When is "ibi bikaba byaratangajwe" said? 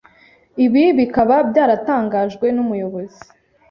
0.65-2.45